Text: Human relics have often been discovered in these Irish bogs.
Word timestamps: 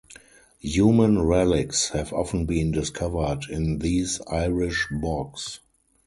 Human 0.61 1.21
relics 1.21 1.89
have 1.89 2.11
often 2.11 2.47
been 2.47 2.71
discovered 2.71 3.45
in 3.51 3.77
these 3.77 4.19
Irish 4.31 4.87
bogs. 4.91 5.59